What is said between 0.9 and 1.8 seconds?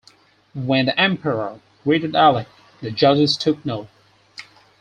emperor